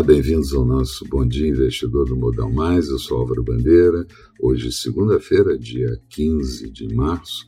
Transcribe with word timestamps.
Olá, 0.00 0.06
bem-vindos 0.06 0.54
ao 0.54 0.64
nosso 0.64 1.04
Bom 1.10 1.26
Dia 1.28 1.46
Investidor 1.46 2.08
do 2.08 2.16
Modal 2.16 2.50
Mais. 2.50 2.88
Eu 2.88 2.98
sou 2.98 3.18
Álvaro 3.18 3.42
Bandeira. 3.42 4.06
Hoje, 4.40 4.72
segunda-feira, 4.72 5.58
dia 5.58 6.00
15 6.08 6.70
de 6.70 6.94
março, 6.94 7.44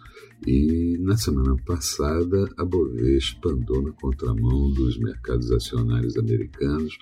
e 0.47 0.99
na 1.01 1.17
semana 1.17 1.57
passada 1.65 2.47
a 2.59 2.63
Bovespa 2.63 3.49
andou 3.49 3.81
na 3.81 3.93
contramão 3.93 4.71
dos 4.71 4.99
mercados 4.99 5.51
acionários 5.51 6.19
americanos, 6.19 6.99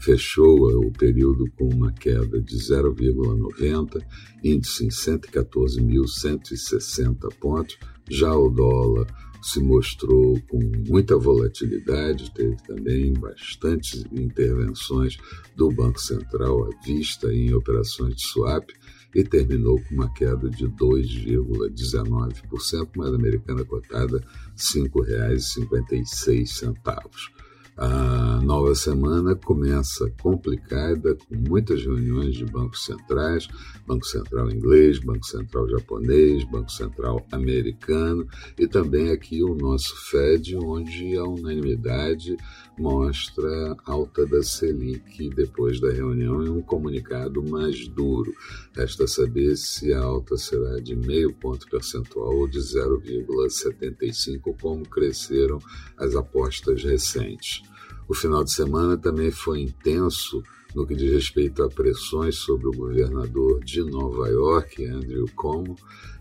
fechou 0.00 0.86
o 0.86 0.92
período 0.92 1.44
com 1.56 1.68
uma 1.68 1.92
queda 1.92 2.40
de 2.40 2.56
0,90, 2.56 4.02
índice 4.42 4.86
em 4.86 4.88
114.160 4.88 7.28
pontos. 7.38 7.78
Já 8.08 8.34
o 8.34 8.48
dólar 8.48 9.06
se 9.42 9.60
mostrou 9.60 10.40
com 10.48 10.58
muita 10.88 11.16
volatilidade, 11.16 12.32
teve 12.32 12.56
também 12.66 13.12
bastantes 13.14 14.04
intervenções 14.12 15.16
do 15.56 15.70
Banco 15.70 15.98
Central 16.00 16.64
à 16.64 16.70
vista 16.84 17.32
em 17.32 17.54
operações 17.54 18.16
de 18.16 18.22
swap 18.22 18.68
e 19.14 19.22
terminou 19.24 19.80
com 19.82 19.94
uma 19.94 20.12
queda 20.12 20.50
de 20.50 20.68
2,19%, 20.68 22.90
mas 22.96 23.12
a 23.12 23.16
americana 23.16 23.64
cotada 23.64 24.18
R$ 24.18 24.24
5,56. 24.56 27.39
A 27.82 28.38
nova 28.42 28.74
semana 28.74 29.34
começa 29.34 30.12
complicada, 30.20 31.14
com 31.14 31.34
muitas 31.34 31.82
reuniões 31.82 32.34
de 32.34 32.44
bancos 32.44 32.84
centrais, 32.84 33.48
Banco 33.86 34.04
Central 34.04 34.50
inglês, 34.50 34.98
Banco 34.98 35.24
Central 35.24 35.66
japonês, 35.66 36.44
Banco 36.44 36.70
Central 36.70 37.26
americano 37.32 38.28
e 38.58 38.68
também 38.68 39.08
aqui 39.08 39.42
o 39.42 39.54
nosso 39.54 39.96
Fed, 40.10 40.54
onde 40.56 41.16
a 41.16 41.24
unanimidade 41.24 42.36
mostra 42.78 43.74
alta 43.86 44.26
da 44.26 44.42
Selic 44.42 45.30
depois 45.30 45.80
da 45.80 45.90
reunião 45.90 46.44
em 46.44 46.50
um 46.50 46.60
comunicado 46.60 47.42
mais 47.42 47.88
duro. 47.88 48.30
Resta 48.76 49.06
saber 49.06 49.56
se 49.56 49.94
a 49.94 50.02
alta 50.02 50.36
será 50.36 50.78
de 50.80 50.94
meio 50.94 51.32
ponto 51.32 51.66
percentual 51.66 52.36
ou 52.36 52.46
de 52.46 52.58
0,75, 52.58 54.54
como 54.60 54.86
cresceram 54.86 55.58
as 55.96 56.14
apostas 56.14 56.84
recentes. 56.84 57.69
O 58.10 58.14
final 58.14 58.42
de 58.42 58.52
semana 58.52 58.96
também 58.96 59.30
foi 59.30 59.60
intenso 59.60 60.42
no 60.74 60.84
que 60.84 60.96
diz 60.96 61.12
respeito 61.12 61.62
a 61.62 61.68
pressões 61.68 62.38
sobre 62.38 62.66
o 62.66 62.72
governador 62.72 63.62
de 63.62 63.84
Nova 63.84 64.28
York, 64.28 64.84
Andrew 64.84 65.26
Cuomo, 65.36 65.76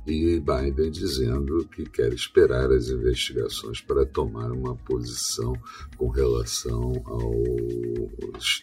e 0.06 0.40
Biden 0.40 0.92
dizendo 0.92 1.66
que 1.66 1.90
quer 1.90 2.14
esperar 2.14 2.72
as 2.72 2.90
investigações 2.90 3.82
para 3.82 4.06
tomar 4.06 4.52
uma 4.52 4.76
posição 4.76 5.52
com 5.98 6.10
relação 6.10 6.94
ao, 7.08 7.34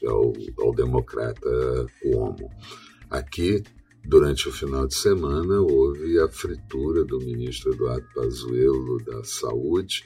ao, 0.09 0.33
ao 0.61 0.73
democrata 0.73 1.51
Cuomo. 2.01 2.49
Aqui, 3.11 3.65
Durante 4.09 4.49
o 4.49 4.53
final 4.53 4.87
de 4.87 4.95
semana, 4.95 5.61
houve 5.61 6.17
a 6.21 6.29
fritura 6.29 7.05
do 7.05 7.19
ministro 7.19 7.73
Eduardo 7.73 8.07
Pazuello 8.15 8.99
da 9.05 9.25
Saúde 9.25 10.05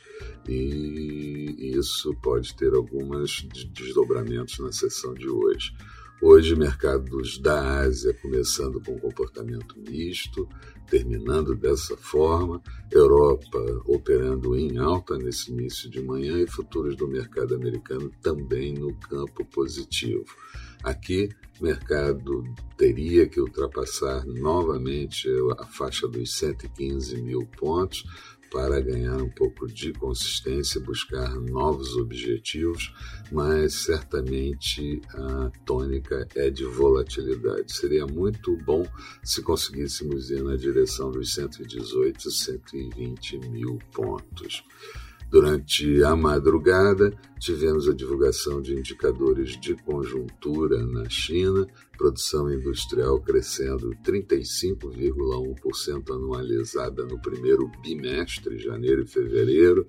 e 0.49 1.75
isso 1.77 2.15
pode 2.23 2.57
ter 2.57 2.73
alguns 2.73 3.47
desdobramentos 3.75 4.59
na 4.59 4.73
sessão 4.73 5.13
de 5.13 5.29
hoje. 5.29 5.75
Hoje, 6.23 6.57
mercados 6.57 7.39
da 7.39 7.81
Ásia 7.81 8.15
começando 8.23 8.81
com 8.81 8.99
comportamento 8.99 9.79
misto, 9.79 10.49
terminando 10.89 11.55
dessa 11.55 11.95
forma, 11.95 12.63
Europa 12.91 13.59
operando 13.85 14.57
em 14.57 14.79
alta 14.79 15.19
nesse 15.19 15.51
início 15.51 15.91
de 15.91 16.01
manhã 16.01 16.39
e 16.39 16.47
futuros 16.47 16.97
do 16.97 17.07
mercado 17.07 17.55
americano 17.55 18.11
também 18.23 18.73
no 18.73 18.95
campo 18.95 19.45
positivo. 19.45 20.25
Aqui, 20.83 21.29
o 21.61 21.65
mercado 21.65 22.43
teria 22.77 23.29
que 23.29 23.41
ultrapassar 23.41 24.25
novamente 24.25 25.29
a 25.59 25.67
faixa 25.67 26.09
dos 26.09 26.35
115 26.35 27.21
mil 27.21 27.47
pontos 27.59 28.05
para 28.51 28.81
ganhar 28.81 29.17
um 29.23 29.31
pouco 29.31 29.67
de 29.67 29.93
consistência, 29.93 30.81
buscar 30.81 31.35
novos 31.37 31.97
objetivos, 31.97 32.93
mas 33.31 33.75
certamente 33.75 35.01
a 35.15 35.51
tônica 35.65 36.27
é 36.35 36.51
de 36.51 36.65
volatilidade. 36.65 37.73
Seria 37.73 38.07
muito 38.07 38.57
bom 38.65 38.85
se 39.23 39.41
conseguíssemos 39.43 40.31
ir 40.31 40.43
na 40.43 40.57
direção 40.57 41.11
dos 41.13 41.33
118, 41.33 42.31
120 42.31 43.39
mil 43.51 43.79
pontos. 43.93 44.65
Durante 45.31 46.03
a 46.03 46.17
madrugada, 46.17 47.17
tivemos 47.39 47.89
a 47.89 47.95
divulgação 47.95 48.61
de 48.61 48.75
indicadores 48.75 49.51
de 49.61 49.77
conjuntura 49.77 50.85
na 50.85 51.09
China, 51.09 51.69
produção 51.97 52.53
industrial 52.53 53.21
crescendo 53.21 53.95
35,1% 54.05 56.13
anualizada 56.13 57.05
no 57.05 57.23
primeiro 57.23 57.71
bimestre, 57.81 58.59
janeiro 58.59 59.03
e 59.03 59.07
fevereiro, 59.07 59.87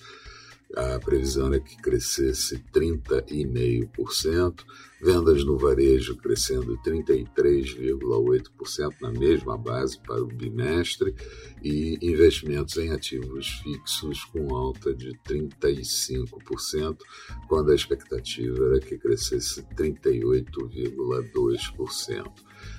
a 0.75 0.99
previsão 0.99 1.53
é 1.53 1.59
que 1.59 1.77
crescesse 1.77 2.57
30,5%, 2.73 4.63
vendas 5.01 5.43
no 5.43 5.57
varejo 5.57 6.15
crescendo 6.15 6.77
33,8% 6.85 8.93
na 9.01 9.11
mesma 9.11 9.57
base 9.57 9.99
para 9.99 10.21
o 10.21 10.27
bimestre 10.27 11.15
e 11.63 11.97
investimentos 12.01 12.77
em 12.77 12.91
ativos 12.91 13.47
fixos 13.63 14.23
com 14.25 14.55
alta 14.55 14.93
de 14.93 15.17
35%, 15.27 16.99
quando 17.47 17.71
a 17.71 17.75
expectativa 17.75 18.67
era 18.67 18.79
que 18.79 18.95
crescesse 18.97 19.63
38,2%. 19.75 22.31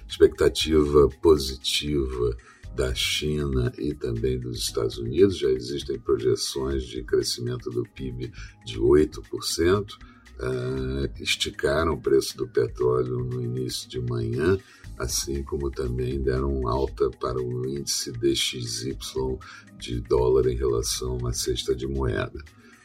Expectativa 0.08 1.08
positiva 1.20 2.36
da 2.74 2.94
China 2.94 3.72
e 3.78 3.94
também 3.94 4.38
dos 4.38 4.58
Estados 4.58 4.98
Unidos. 4.98 5.38
Já 5.38 5.50
existem 5.50 5.98
projeções 5.98 6.84
de 6.84 7.02
crescimento 7.02 7.70
do 7.70 7.82
PIB 7.82 8.32
de 8.64 8.78
8%. 8.78 9.92
Uh, 10.40 11.04
ah, 11.04 11.10
esticaram 11.20 11.92
o 11.92 12.00
preço 12.00 12.36
do 12.36 12.48
petróleo 12.48 13.18
no 13.18 13.40
início 13.40 13.88
de 13.88 14.00
manhã, 14.00 14.58
assim 14.98 15.44
como 15.44 15.70
também 15.70 16.20
deram 16.20 16.66
alta 16.66 17.10
para 17.10 17.40
o 17.40 17.68
índice 17.68 18.10
DXY 18.10 18.96
de 19.78 20.00
dólar 20.00 20.46
em 20.46 20.56
relação 20.56 21.24
à 21.26 21.32
cesta 21.32 21.74
de 21.74 21.86
moeda. 21.86 22.42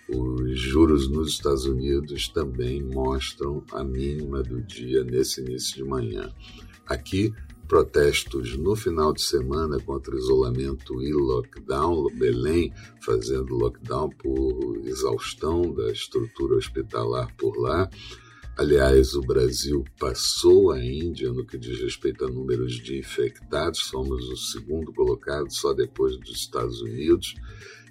Os 0.09 0.57
juros 0.59 1.09
nos 1.09 1.31
Estados 1.31 1.65
Unidos 1.65 2.29
também 2.29 2.81
mostram 2.81 3.63
a 3.73 3.83
mínima 3.83 4.41
do 4.41 4.61
dia 4.61 5.03
nesse 5.03 5.41
início 5.41 5.75
de 5.75 5.83
manhã. 5.83 6.31
Aqui, 6.85 7.33
protestos 7.67 8.57
no 8.57 8.75
final 8.75 9.13
de 9.13 9.21
semana 9.21 9.79
contra 9.79 10.15
isolamento 10.15 11.01
e 11.01 11.11
lockdown, 11.11 12.07
Belém 12.15 12.73
fazendo 13.01 13.55
lockdown 13.55 14.09
por 14.09 14.81
exaustão 14.85 15.73
da 15.73 15.91
estrutura 15.91 16.55
hospitalar 16.55 17.35
por 17.35 17.57
lá. 17.57 17.89
Aliás, 18.57 19.13
o 19.13 19.21
Brasil 19.21 19.83
passou 19.99 20.71
a 20.71 20.83
Índia 20.83 21.31
no 21.31 21.45
que 21.45 21.57
diz 21.57 21.79
respeito 21.79 22.25
a 22.25 22.29
números 22.29 22.73
de 22.75 22.97
infectados, 22.97 23.81
somos 23.81 24.27
o 24.29 24.35
segundo 24.35 24.91
colocado, 24.93 25.53
só 25.53 25.73
depois 25.73 26.17
dos 26.17 26.31
Estados 26.31 26.81
Unidos. 26.81 27.35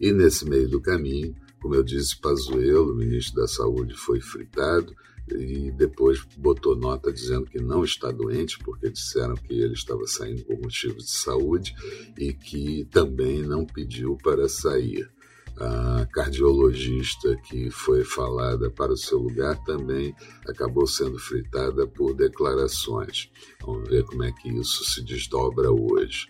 E 0.01 0.11
nesse 0.11 0.45
meio 0.45 0.69
do 0.69 0.81
caminho, 0.81 1.37
como 1.61 1.75
eu 1.75 1.85
disse, 1.85 2.21
Pazuello, 2.21 2.97
ministro 2.97 3.41
da 3.41 3.47
Saúde, 3.47 3.95
foi 3.95 4.21
fritado 4.21 4.93
e 5.33 5.71
depois 5.73 6.23
botou 6.37 6.77
nota 6.77 7.13
dizendo 7.13 7.47
que 7.47 7.61
não 7.61 7.85
está 7.85 8.11
doente, 8.11 8.59
porque 8.61 8.91
disseram 8.91 9.35
que 9.35 9.55
ele 9.55 9.75
estava 9.75 10.07
saindo 10.07 10.45
por 10.45 10.59
motivos 10.59 11.05
de 11.05 11.11
saúde 11.11 11.75
e 12.17 12.33
que 12.33 12.85
também 12.91 13.43
não 13.43 13.65
pediu 13.65 14.17
para 14.23 14.49
sair. 14.49 15.11
A 15.59 16.07
cardiologista 16.13 17.35
que 17.49 17.71
foi 17.71 18.05
falada 18.05 18.71
para 18.71 18.93
o 18.93 18.97
seu 18.97 19.19
lugar 19.19 19.57
também 19.65 20.15
acabou 20.47 20.87
sendo 20.87 21.19
fritada 21.19 21.87
por 21.87 22.15
declarações. 22.15 23.31
Vamos 23.63 23.89
ver 23.89 24.05
como 24.05 24.23
é 24.23 24.31
que 24.31 24.51
isso 24.51 24.85
se 24.85 25.03
desdobra 25.03 25.73
hoje. 25.73 26.27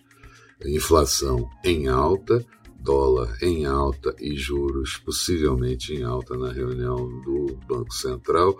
Inflação 0.65 1.47
em 1.63 1.87
alta, 1.87 2.43
dólar 2.79 3.37
em 3.41 3.65
alta 3.65 4.15
e 4.19 4.35
juros 4.35 4.97
possivelmente 4.97 5.93
em 5.93 6.03
alta 6.03 6.37
na 6.37 6.51
reunião 6.51 7.21
do 7.21 7.57
Banco 7.67 7.93
Central 7.93 8.57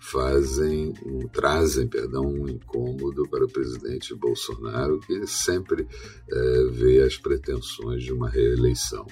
fazem, 0.00 0.94
trazem, 1.32 1.86
perdão, 1.86 2.24
um 2.24 2.48
incômodo 2.48 3.28
para 3.28 3.44
o 3.44 3.52
presidente 3.52 4.14
Bolsonaro, 4.14 4.98
que 5.00 5.26
sempre 5.26 5.86
é, 6.28 6.64
vê 6.70 7.02
as 7.02 7.18
pretensões 7.18 8.02
de 8.02 8.12
uma 8.12 8.28
reeleição. 8.28 9.06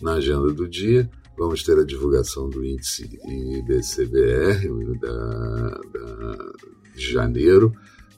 Na 0.00 0.14
agenda 0.14 0.52
do 0.52 0.68
dia, 0.68 1.10
vamos 1.36 1.64
ter 1.64 1.78
a 1.78 1.84
divulgação 1.84 2.48
do 2.48 2.64
índice 2.64 3.18
IBCBR 3.26 4.68
da, 5.00 5.68
da, 5.92 6.52
de 6.94 7.12
janeiro, 7.12 7.72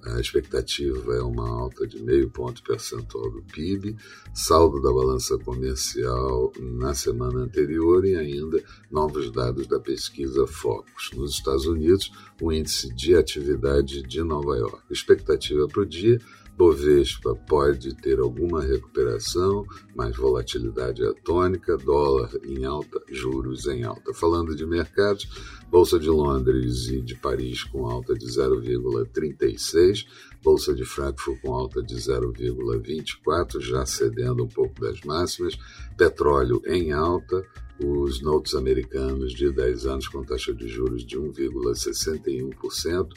A 0.06 0.18
expectativa 0.18 1.14
é 1.14 1.22
uma 1.22 1.48
alta 1.48 1.86
de 1.86 2.02
meio 2.02 2.30
ponto 2.30 2.62
percentual 2.62 3.30
do 3.30 3.42
PIB, 3.42 3.96
saldo 4.32 4.80
da 4.80 4.90
balança 4.90 5.36
comercial 5.38 6.52
na 6.58 6.94
semana 6.94 7.40
anterior 7.40 8.04
e 8.04 8.16
ainda 8.16 8.62
novos 8.90 9.30
dados 9.30 9.66
da 9.66 9.78
pesquisa 9.78 10.46
Focus. 10.46 11.10
Nos 11.14 11.32
Estados 11.32 11.66
Unidos, 11.66 12.10
o 12.40 12.50
índice 12.50 12.92
de 12.94 13.14
atividade 13.14 14.02
de 14.02 14.22
Nova 14.22 14.56
York. 14.56 14.82
Expectativa 14.90 15.68
para 15.68 15.82
o 15.82 15.86
dia 15.86 16.18
Bovespa 16.56 17.34
pode 17.48 17.94
ter 17.96 18.18
alguma 18.18 18.60
recuperação, 18.62 19.64
mas 19.94 20.16
volatilidade 20.16 21.02
é 21.02 21.12
tônica, 21.24 21.76
dólar 21.78 22.30
em 22.44 22.64
alta, 22.64 23.00
juros 23.10 23.66
em 23.66 23.82
alta. 23.82 24.12
Falando 24.12 24.54
de 24.54 24.66
mercados, 24.66 25.26
Bolsa 25.70 25.98
de 25.98 26.10
Londres 26.10 26.88
e 26.88 27.00
de 27.00 27.14
Paris 27.14 27.64
com 27.64 27.86
alta 27.86 28.14
de 28.14 28.26
0,36, 28.26 30.06
Bolsa 30.42 30.74
de 30.74 30.84
Frankfurt 30.84 31.40
com 31.40 31.54
alta 31.54 31.82
de 31.82 31.94
0,24, 31.94 33.60
já 33.60 33.86
cedendo 33.86 34.44
um 34.44 34.48
pouco 34.48 34.80
das 34.80 35.00
máximas, 35.02 35.56
petróleo 35.96 36.60
em 36.66 36.92
alta, 36.92 37.42
os 37.82 38.20
notes 38.20 38.54
americanos 38.54 39.32
de 39.32 39.50
10 39.50 39.86
anos 39.86 40.08
com 40.08 40.22
taxa 40.22 40.52
de 40.52 40.68
juros 40.68 41.04
de 41.04 41.18
1,61%, 41.18 43.08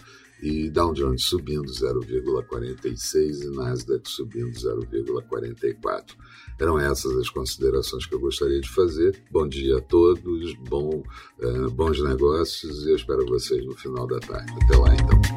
e 0.44 0.70
Dow 0.70 0.94
Jones 0.94 1.24
subindo 1.24 1.72
0,46 1.72 3.44
e 3.44 3.56
Nasdaq 3.56 4.10
subindo 4.10 4.52
0,44. 4.52 6.18
Eram 6.60 6.78
essas 6.78 7.16
as 7.16 7.30
considerações 7.30 8.06
que 8.06 8.14
eu 8.14 8.20
gostaria 8.20 8.60
de 8.60 8.70
fazer. 8.70 9.24
Bom 9.32 9.48
dia 9.48 9.78
a 9.78 9.82
todos, 9.82 10.54
bom, 10.68 11.02
eh, 11.40 11.70
bons 11.72 12.04
negócios 12.04 12.86
e 12.86 12.90
eu 12.90 12.96
espero 12.98 13.26
vocês 13.26 13.66
no 13.66 13.74
final 13.78 14.06
da 14.06 14.20
tarde. 14.20 14.52
Até 14.66 14.78
lá 14.78 14.94
então. 14.94 15.33